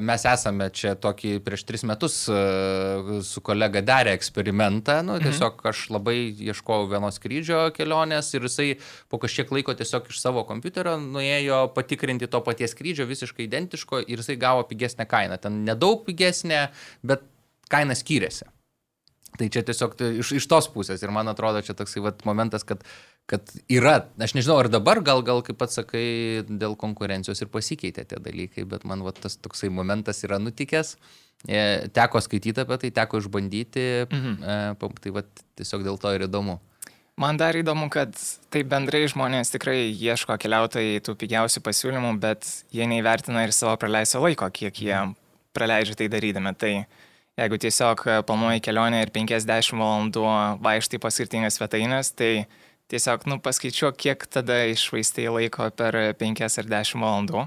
[0.00, 2.16] mes esame čia tokį prieš tris metus
[3.28, 5.00] su kolega darę eksperimentą.
[5.04, 5.26] Nu, mhm.
[5.28, 6.16] tiesiog aš labai
[6.48, 8.70] ieškojau vienos skrydžio kelionės ir jisai
[9.12, 14.24] po kažkiek laiko tiesiog iš savo kompiuterio nuėjo patikrinti to paties skrydžio visiškai identiško ir
[14.24, 15.36] jisai gavo pigesnę kainą.
[15.40, 16.70] Ten nedaug pigesnė,
[17.04, 17.28] bet
[17.70, 18.48] kaina skyrėsi.
[19.38, 22.64] Tai čia tiesiog tai iš, iš tos pusės ir man atrodo čia toksai vat, momentas,
[22.66, 22.82] kad,
[23.30, 28.04] kad yra, aš nežinau, ar dabar gal, gal kaip pats sakai, dėl konkurencijos ir pasikeitė
[28.10, 30.96] tie dalykai, bet man vat, tas toksai momentas yra nutikęs,
[31.46, 31.60] e,
[31.94, 34.42] teko skaityti apie tai, teko išbandyti, mhm.
[34.42, 36.58] e, tai vat, tiesiog dėl to ir įdomu.
[37.20, 38.14] Man dar įdomu, kad
[38.48, 44.22] tai bendrai žmonės tikrai ieško keliautojai tų pigiausių pasiūlymų, bet jie neįvertina ir savo praleisto
[44.24, 45.00] laiko, kiek jie
[45.52, 46.54] praleidžia tai darydami.
[46.56, 46.72] Tai
[47.38, 50.26] Jeigu tiesiog e, planuoji kelionę ir 50 valandų
[50.64, 52.46] vaikštai po skirtingas svetainės, tai
[52.90, 57.46] tiesiog, nu, paskaičiuok, kiek tada išvaistai laiko per 5 ar 10 valandų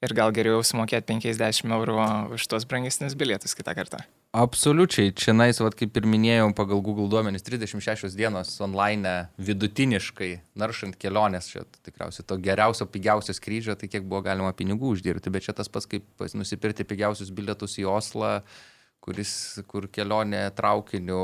[0.00, 2.00] ir gal geriau sumokėti 50 eurų
[2.36, 4.00] už tos brangesnius bilietus kitą kartą.
[4.30, 10.28] Absoliučiai, čia nais, vat, kaip ir minėjau, pagal Google duomenys 36 dienos online vidutiniškai
[10.60, 15.48] naršant kelionės, čia tikriausiai to geriausio, pigiausio skrydžio, tai kiek buvo galima pinigų uždirbti, bet
[15.48, 16.06] čia tas pats kaip
[16.38, 18.36] nusipirkti pigiausius bilietus į Oslą
[19.00, 19.32] kuris,
[19.70, 21.22] kur kelionė traukiniu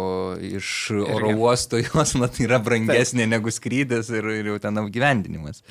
[0.58, 3.32] iš oro uosto jos mat, yra brangesnė Taip.
[3.36, 5.62] negu skrydis ir, ir jau ten apgyvendinimas.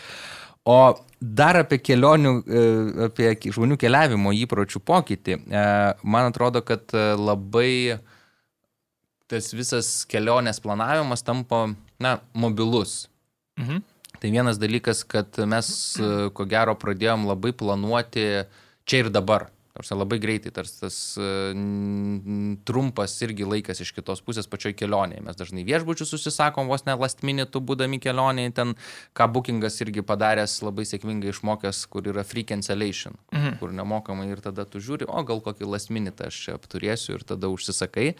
[0.65, 0.77] O
[1.21, 2.61] dar apie kelionių, e,
[3.05, 5.37] apie žmonių keliavimo įpročių pokytį.
[5.37, 5.65] E,
[6.01, 7.99] man atrodo, kad e, labai
[9.29, 11.67] tas visas kelionės planavimas tampa,
[12.01, 13.05] na, mobilus.
[13.61, 13.83] Mhm.
[14.21, 15.67] Tai vienas dalykas, kad mes
[16.33, 18.23] ko gero pradėjom labai planuoti
[18.87, 19.49] čia ir dabar.
[19.75, 21.49] Tarsi labai greitai, tarsi tas uh,
[22.63, 25.23] trumpas irgi laikas iš kitos pusės pačioj kelionėje.
[25.25, 28.71] Mes dažnai viešbučių susisakom vos ne last minute, būdami kelionėje, ten
[29.19, 33.59] ką bookingas irgi padaręs labai sėkmingai išmokęs, kur yra free cancellation, mhm.
[33.59, 37.27] kur nemokamai ir tada tu žiūri, o gal kokį last minute aš čia apturėsiu ir
[37.27, 38.13] tada užsisakai.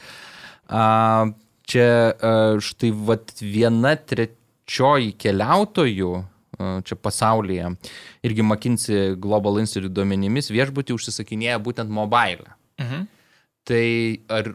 [0.68, 1.32] Uh,
[1.72, 6.16] čia uh, štai vat viena trečioji keliautojų
[6.58, 7.72] čia pasaulyje.
[8.26, 12.56] Irgi McKinsey Global Institute duomenimis viešbutį užsisakinėja būtent mobile.
[12.82, 13.08] Mhm.
[13.66, 13.86] Tai
[14.30, 14.54] ar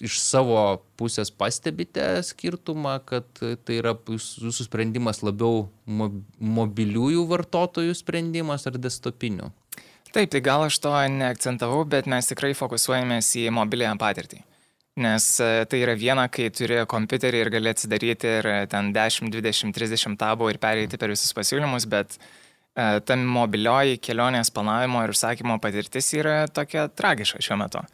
[0.00, 8.76] iš savo pusės pastebite skirtumą, kad tai yra jūsų sprendimas labiau mobiliųjų vartotojų sprendimas ar
[8.80, 9.50] desktopinių?
[10.10, 14.40] Taip, tai gal aš to neakcentavau, bet mes tikrai fokusuojamės į mobiliąją patirtį.
[15.00, 19.30] Nes e, tai yra viena, kai turi kompiuterį ir gali atsidaryti ir e, ten 10,
[19.32, 25.14] 20, 30 tabų ir pereiti per visus pasiūlymus, bet e, ta mobilioji kelionės planavimo ir
[25.14, 27.84] užsakymo patirtis yra tokia tragiška šiuo metu.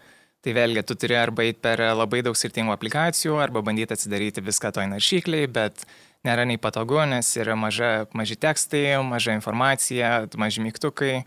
[0.42, 4.75] Tai vėlgi, tu turi arba eiti per labai daug skirtingų aplikacijų, arba bandyti atsidaryti viską
[4.75, 5.87] toj naršykliai, bet
[6.27, 11.21] nėra nei patogu, nes yra maža, maži tekstai, maža informacija, maži mygtukai.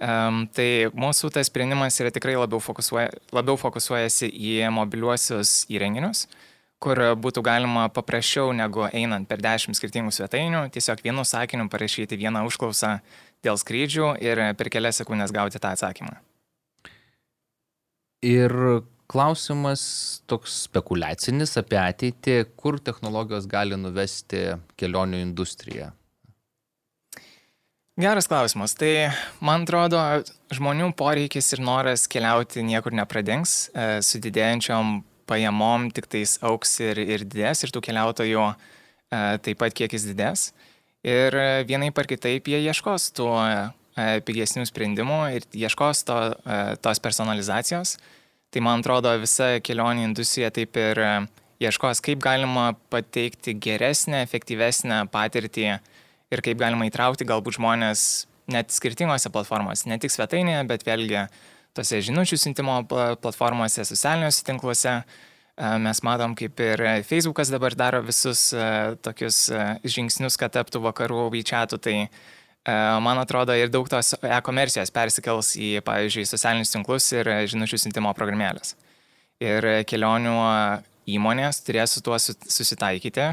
[0.00, 6.24] Um, tai mūsų tas sprendimas yra tikrai labiau, fokusuoja, labiau fokusuojasi į mobiliuosius įrenginius,
[6.80, 12.46] kur būtų galima paprasčiau negu einant per dešimt skirtingų svetainių, tiesiog vienu sakiniu parašyti vieną
[12.48, 12.94] užklausą
[13.44, 16.16] dėl skrydžių ir per kelias sekundės gauti tą atsakymą.
[18.24, 18.56] Ir
[19.10, 19.82] klausimas
[20.30, 25.92] toks spekulacinis apie ateitį, kur technologijos gali nuvesti kelionių industriją.
[28.00, 28.72] Geras klausimas.
[28.80, 29.10] Tai
[29.44, 29.98] man atrodo,
[30.56, 36.96] žmonių poreikis ir noras keliauti niekur nepradings, e, su didėjančiom pajamom tik tais auks ir,
[36.96, 40.46] ir didės, ir tų keliautojų e, taip pat kiekis didės.
[41.04, 41.36] Ir
[41.68, 46.18] vienai par kitaip jie ieškos tų e, pigesnių sprendimų ir ieškos to,
[46.80, 47.98] tos personalizacijos.
[48.48, 51.04] Tai man atrodo, visa kelionių industrija taip ir
[51.60, 55.74] ieškos, kaip galima pateikti geresnę, efektyvesnę patirtį
[56.30, 58.04] ir kaip galima įtraukti galbūt žmonės
[58.50, 61.24] net skirtingose platformose, ne tik svetainėje, bet vėlgi
[61.76, 62.80] tose žinučių siuntimo
[63.22, 64.96] platformose, socialiniuose tinkluose.
[65.60, 68.66] E, mes matom, kaip ir Facebookas dabar daro visus e,
[69.04, 69.64] tokius e,
[69.96, 71.80] žingsnius, kad taptų vakarų WeChatų.
[71.86, 71.96] Tai
[73.00, 78.74] man atrodo ir daug tos e-komercijos persikels į, pavyzdžiui, socialinius tinklus ir žinučių siuntimo programėlės.
[79.40, 80.34] Ir kelionių
[81.08, 83.30] įmonės turės su tuo susitaikyti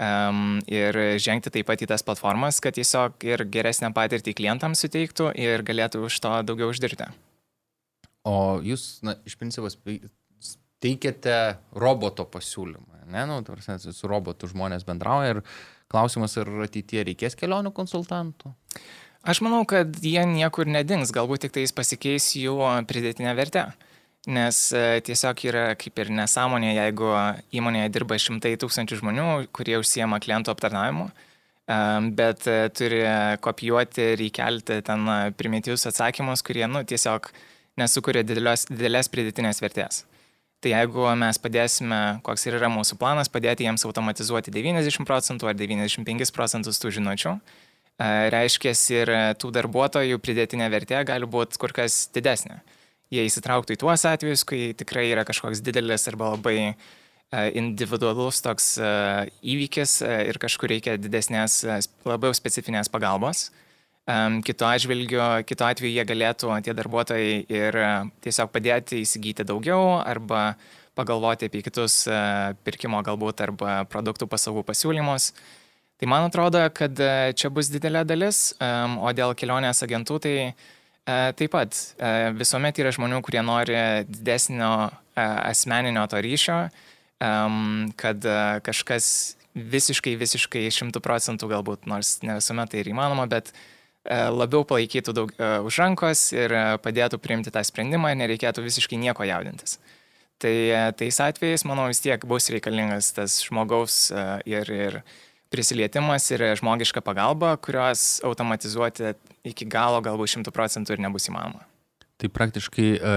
[0.00, 5.32] um, ir žengti taip pat į tas platformas, kad tiesiog ir geresnę patirtį klientams suteiktų
[5.38, 7.10] ir galėtų už to daugiau uždirbti.
[8.28, 9.68] O jūs, na, iš principo,
[10.80, 11.36] teikiate
[11.76, 15.44] roboto pasiūlymą, ne, nu, tarsi, su robotu žmonės bendrauja ir
[15.90, 18.52] klausimas, ar ateitie reikės kelionių konsultantų?
[19.28, 22.56] Aš manau, kad jie niekur nedings, galbūt tik tais pasikeis jų
[22.88, 23.66] pridėtinę vertę.
[23.68, 23.89] Uh,
[24.28, 27.08] Nes e, tiesiog yra kaip ir nesąmonė, jeigu
[27.56, 31.76] įmonėje dirba šimtai tūkstančių žmonių, kurie užsiema klientų aptarnavimu, e,
[32.18, 32.98] bet e, turi
[33.40, 35.08] kopijuoti ir įkelti ten
[35.40, 37.30] primityvius atsakymus, kurie nu, tiesiog
[37.80, 40.02] nesukuria didelės, didelės pridėtinės vertės.
[40.60, 45.56] Tai jeigu mes padėsime, koks ir yra mūsų planas, padėti jiems automatizuoti 90 procentų ar
[45.56, 47.32] 95 procentus tų žinučių,
[48.36, 52.58] reiškia ir tų darbuotojų pridėtinė vertė gali būti kur kas didesnė.
[53.10, 56.74] Jie įsitrauktų į tuos atvejus, kai tikrai yra kažkoks didelis arba labai e,
[57.58, 58.90] individualus toks e,
[59.54, 61.64] įvykis e, ir kažkur reikia didesnės,
[62.06, 63.50] labiau specifinės pagalbos.
[64.42, 67.76] Kito atžvilgiu, kito atveju jie galėtų, tie darbuotojai, ir
[68.24, 70.56] tiesiog padėti įsigyti daugiau arba
[70.98, 72.00] pagalvoti apie kitus
[72.66, 75.28] pirkimo galbūt arba produktų paslaugų pasiūlymus.
[76.00, 76.98] Tai man atrodo, kad
[77.38, 80.34] čia bus didelė dalis, o dėl kelionės agentų tai
[81.06, 83.76] taip pat e, visuomet yra žmonių, kurie nori
[84.08, 86.62] didesnio e, asmeninio to ryšio,
[88.00, 88.24] kad
[88.64, 89.06] kažkas
[89.52, 93.50] visiškai, visiškai šimtų procentų galbūt, nors ne visuomet tai yra įmanoma, bet
[94.08, 95.34] labiau palaikytų daug
[95.68, 99.76] už rankos ir padėtų priimti tą sprendimą ir nereikėtų visiškai nieko jaudintis.
[100.40, 100.54] Tai
[100.96, 104.06] tais atvejais, manau, vis tiek bus reikalingas tas žmogaus
[104.48, 105.02] ir, ir
[105.50, 109.14] prisilietimas ir žmogiška pagalba, kurios automatizuoti
[109.50, 111.66] iki galo galbūt šimtų procentų ir nebus įmanoma.
[112.20, 113.14] Tai praktiškai, e,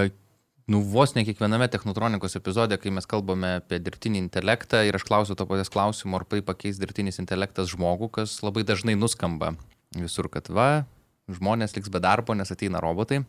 [0.72, 5.36] nu vos ne kiekviename technotronikos epizode, kai mes kalbame apie dirbtinį intelektą ir aš klausiu
[5.38, 9.54] to paties klausimo, ar tai pakeis dirbtinis intelektas žmogų, kas labai dažnai nuskamba
[9.94, 10.86] visur, kad va,
[11.30, 13.22] žmonės liks be darbo, nes ateina robotai.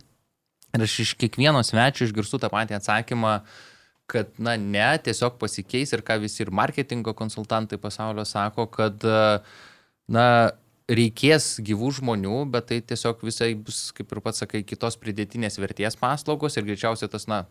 [0.75, 3.37] Ir aš iš kiekvieno svečio išgirstu tą patį atsakymą,
[4.11, 9.05] kad, na, ne, tiesiog pasikeis ir ką visi ir marketingo konsultantai pasaulio sako, kad,
[10.07, 10.27] na,
[10.85, 15.97] reikės gyvų žmonių, bet tai tiesiog visai bus, kaip ir pats sakai, kitos pridėtinės vertės
[15.97, 17.45] paslaugos ir greičiausiai tas, na,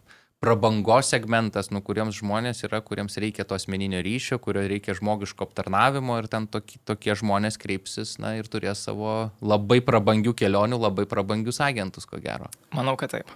[0.44, 6.18] prabangos segmentas, nu, kuriems žmonės yra, kuriems reikia to asmeninio ryšio, kurio reikia žmogiško aptarnavimo
[6.20, 11.62] ir ten tokie, tokie žmonės kreipsis, na, ir turės savo labai prabangių kelionių, labai prabangius
[11.64, 12.50] agentus, ko gero.
[12.76, 13.32] Manau, kad taip.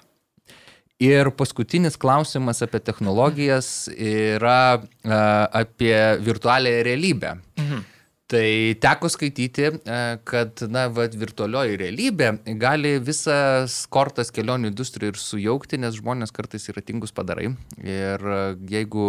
[0.99, 5.13] Ir paskutinis klausimas apie technologijas yra uh,
[5.55, 5.95] apie
[6.27, 7.37] virtualią realybę.
[7.61, 7.87] Mhm.
[8.29, 12.27] Tai teko skaityti, e, kad na, va, virtualioji realybė
[12.61, 17.55] gali visas kortas kelionių industrijų ir sujaukti, nes žmonės kartais yra tingus padarai.
[17.81, 19.07] Ir e, jeigu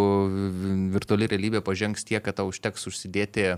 [0.96, 3.50] virtuali realybė pažengs tiek, kad tau užteks užsidėti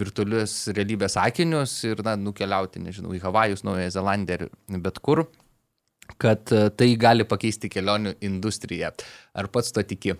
[0.00, 5.26] virtualius realybės akinius ir na, nukeliauti, nežinau, į Havajus, Naująją Zelandiją ir bet kur,
[6.16, 8.94] kad e, tai gali pakeisti kelionių industriją.
[9.36, 10.16] Ar pats to tiki?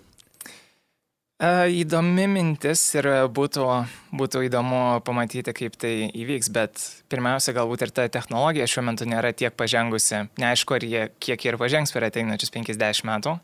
[1.39, 3.65] Įdomi mintis ir būtų,
[4.11, 9.31] būtų įdomu pamatyti, kaip tai įvyks, bet pirmiausia, galbūt ir ta technologija šiuo metu nėra
[9.31, 10.25] tiek pažengusi.
[10.35, 13.37] Neaišku, ar jie kiek ir pažengs per ateinančius 50 metų,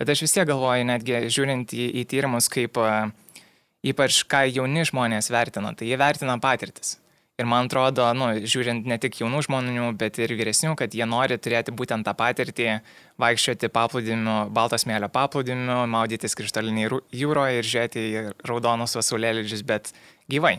[0.00, 2.80] bet aš vis tiek galvoju, netgi žiūrint į, į tyrimus, kaip
[3.84, 6.96] ypač ką jauni žmonės vertina, tai jie vertina patirtis.
[7.36, 11.36] Ir man atrodo, nu, žiūrint ne tik jaunų žmonių, bet ir vyresnių, kad jie nori
[11.36, 12.78] turėti būtent tą patirtį,
[13.20, 19.92] vaikščioti paplūdimiu, baltos mėlio paplūdimiu, maudytis krištoliniai jūroje ir žiūrėti į raudonus vasulėlydžius, bet
[20.32, 20.56] gyvai.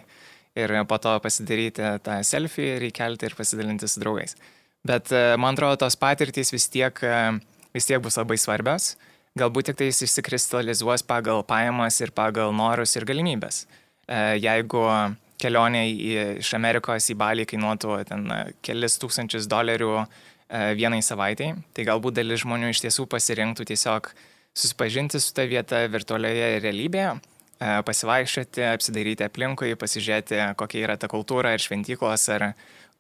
[0.57, 4.37] Ir po to pasidaryti tą selfie ir įkelti ir pasidalinti su draugais.
[4.85, 7.17] Bet e, man atrodo, tos patirtys vis tiek, e,
[7.73, 8.95] vis tiek bus labai svarbios.
[9.37, 13.65] Galbūt tik tai jis išsikristalizuos pagal pajamas ir pagal norus ir galimybės.
[13.65, 14.85] E, jeigu
[15.41, 16.09] kelionė į,
[16.41, 18.25] iš Amerikos į Balį kainuotų ten
[18.65, 20.07] kelis tūkstančius dolerių e,
[20.79, 24.11] vienai savaitai, tai galbūt dalis žmonių iš tiesų pasirinktų tiesiog
[24.57, 31.53] susipažinti su ta vieta virtualioje realybėje, e, pasivaikščioti, apsidairyti aplinkui, pasižiūrėti, kokia yra ta kultūra
[31.53, 32.51] ir šventyklos ar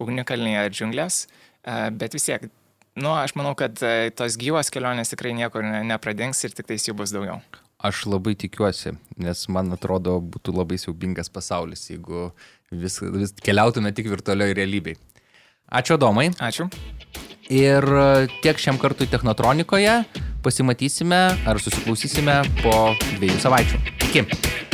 [0.03, 2.49] ugnikalniai ar džiunglės, e, bet vis tiek,
[2.97, 3.81] nu, aš manau, kad
[4.17, 7.41] tos gyvos kelionės tikrai niekur nepradings ir tik tais jų bus daugiau.
[7.77, 12.31] Aš labai tikiuosi, nes man atrodo būtų labai siaubingas pasaulis, jeigu
[12.73, 14.97] vis, vis keliautume tik virtualioje realybėje.
[15.69, 16.31] Ačiū Domai.
[16.41, 16.65] Ačiū.
[17.53, 17.85] Ir
[18.41, 19.99] tiek šiam kartui Technotronikoje
[20.43, 22.73] pasimatysime ar susiklausysime po
[23.19, 23.83] dviejų savaičių.
[24.09, 24.66] Iki.